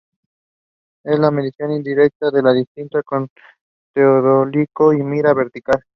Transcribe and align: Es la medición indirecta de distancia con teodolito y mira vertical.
Es 1.03 1.19
la 1.19 1.29
medición 1.29 1.73
indirecta 1.73 2.31
de 2.31 2.53
distancia 2.55 3.03
con 3.03 3.27
teodolito 3.93 4.93
y 4.93 5.03
mira 5.03 5.31
vertical. 5.35 5.83